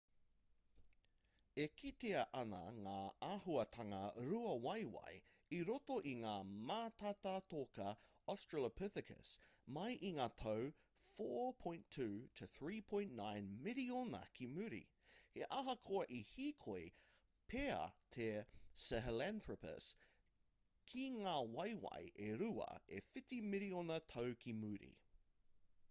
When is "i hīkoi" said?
16.23-16.81